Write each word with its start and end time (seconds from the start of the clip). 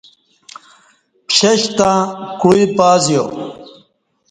پشش 1.27 1.61
تں 1.77 1.95
کوعی 2.41 2.63
پازیو 2.77 3.23